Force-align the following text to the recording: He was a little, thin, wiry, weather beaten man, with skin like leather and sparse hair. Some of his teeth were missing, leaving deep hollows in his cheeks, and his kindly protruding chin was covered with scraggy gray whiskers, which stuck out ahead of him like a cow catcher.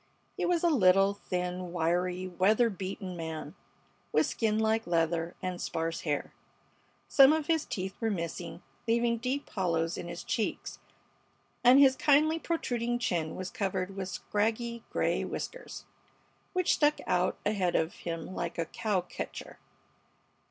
He 0.35 0.45
was 0.47 0.63
a 0.63 0.69
little, 0.69 1.13
thin, 1.13 1.71
wiry, 1.73 2.27
weather 2.27 2.71
beaten 2.71 3.15
man, 3.15 3.53
with 4.11 4.25
skin 4.25 4.57
like 4.57 4.87
leather 4.87 5.35
and 5.43 5.61
sparse 5.61 6.01
hair. 6.01 6.33
Some 7.07 7.31
of 7.31 7.45
his 7.45 7.65
teeth 7.65 7.93
were 8.01 8.09
missing, 8.09 8.63
leaving 8.87 9.19
deep 9.19 9.47
hollows 9.51 9.99
in 9.99 10.07
his 10.07 10.23
cheeks, 10.23 10.79
and 11.63 11.77
his 11.79 11.95
kindly 11.95 12.39
protruding 12.39 12.97
chin 12.97 13.35
was 13.35 13.51
covered 13.51 13.95
with 13.95 14.09
scraggy 14.09 14.83
gray 14.89 15.23
whiskers, 15.23 15.85
which 16.53 16.73
stuck 16.73 16.97
out 17.05 17.37
ahead 17.45 17.75
of 17.75 17.93
him 17.93 18.33
like 18.33 18.57
a 18.57 18.65
cow 18.65 19.01
catcher. 19.01 19.59